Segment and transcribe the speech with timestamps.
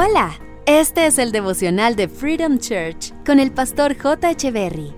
[0.00, 4.30] Hola, este es el devocional de Freedom Church con el pastor J.
[4.30, 4.94] Echeverry.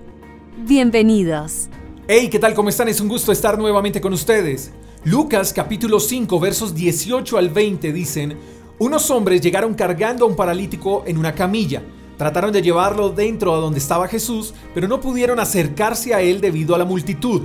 [0.59, 1.71] Bienvenidos.
[2.07, 2.53] Hey, ¿qué tal?
[2.53, 2.87] ¿Cómo están?
[2.87, 4.73] Es un gusto estar nuevamente con ustedes.
[5.05, 8.37] Lucas capítulo 5 versos 18 al 20 dicen,
[8.79, 11.83] unos hombres llegaron cargando a un paralítico en una camilla.
[12.19, 16.75] Trataron de llevarlo dentro a donde estaba Jesús, pero no pudieron acercarse a él debido
[16.75, 17.45] a la multitud.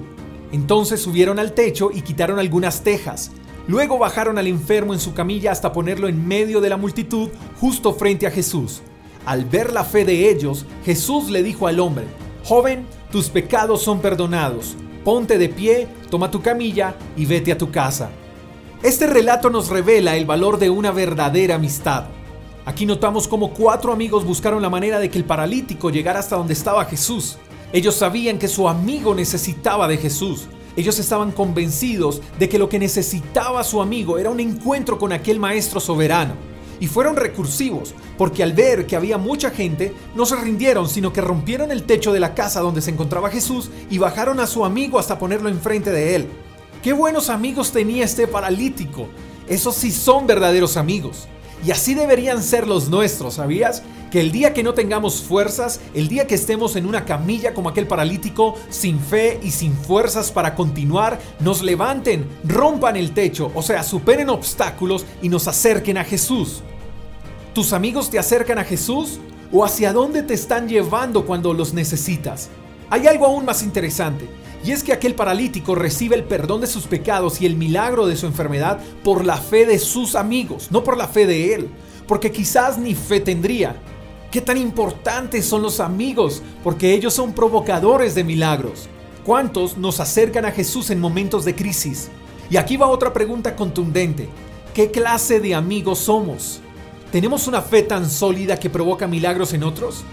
[0.52, 3.32] Entonces subieron al techo y quitaron algunas tejas.
[3.68, 7.30] Luego bajaron al enfermo en su camilla hasta ponerlo en medio de la multitud,
[7.60, 8.82] justo frente a Jesús.
[9.26, 12.06] Al ver la fe de ellos, Jesús le dijo al hombre,
[12.44, 14.76] Joven, tus pecados son perdonados.
[15.04, 18.12] Ponte de pie, toma tu camilla y vete a tu casa.
[18.84, 22.06] Este relato nos revela el valor de una verdadera amistad.
[22.66, 26.54] Aquí notamos cómo cuatro amigos buscaron la manera de que el paralítico llegara hasta donde
[26.54, 27.38] estaba Jesús.
[27.74, 30.48] Ellos sabían que su amigo necesitaba de Jesús.
[30.76, 35.40] Ellos estaban convencidos de que lo que necesitaba su amigo era un encuentro con aquel
[35.40, 36.34] maestro soberano.
[36.80, 41.22] Y fueron recursivos, porque al ver que había mucha gente, no se rindieron, sino que
[41.22, 45.00] rompieron el techo de la casa donde se encontraba Jesús y bajaron a su amigo
[45.00, 46.28] hasta ponerlo enfrente de él.
[46.84, 49.08] Qué buenos amigos tenía este paralítico.
[49.48, 51.28] Esos sí son verdaderos amigos.
[51.66, 53.82] Y así deberían ser los nuestros, ¿sabías?
[54.16, 57.68] Que el día que no tengamos fuerzas, el día que estemos en una camilla como
[57.68, 63.62] aquel paralítico, sin fe y sin fuerzas para continuar, nos levanten, rompan el techo, o
[63.62, 66.64] sea, superen obstáculos y nos acerquen a Jesús.
[67.54, 69.20] ¿Tus amigos te acercan a Jesús?
[69.52, 72.48] ¿O hacia dónde te están llevando cuando los necesitas?
[72.90, 74.30] Hay algo aún más interesante.
[74.64, 78.16] Y es que aquel paralítico recibe el perdón de sus pecados y el milagro de
[78.16, 81.70] su enfermedad por la fe de sus amigos, no por la fe de él,
[82.08, 83.76] porque quizás ni fe tendría.
[84.36, 86.42] ¿Qué tan importantes son los amigos?
[86.62, 88.90] Porque ellos son provocadores de milagros.
[89.24, 92.10] ¿Cuántos nos acercan a Jesús en momentos de crisis?
[92.50, 94.28] Y aquí va otra pregunta contundente.
[94.74, 96.60] ¿Qué clase de amigos somos?
[97.14, 100.04] ¿Tenemos una fe tan sólida que provoca milagros en otros?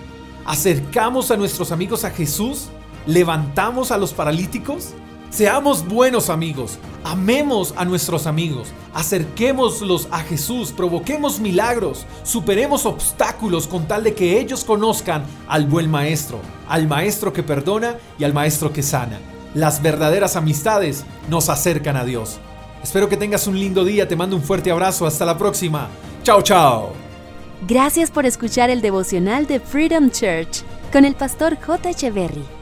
[0.44, 2.68] ¿Acercamos a nuestros amigos a Jesús?
[3.08, 4.90] ¿Levantamos a los paralíticos?
[5.32, 13.88] Seamos buenos amigos, amemos a nuestros amigos, acerquémoslos a Jesús, provoquemos milagros, superemos obstáculos con
[13.88, 16.38] tal de que ellos conozcan al buen maestro,
[16.68, 19.20] al maestro que perdona y al maestro que sana.
[19.54, 22.38] Las verdaderas amistades nos acercan a Dios.
[22.82, 25.88] Espero que tengas un lindo día, te mando un fuerte abrazo, hasta la próxima.
[26.24, 26.92] Chao, chao.
[27.66, 31.88] Gracias por escuchar el devocional de Freedom Church con el pastor J.
[31.88, 32.61] Echeverry.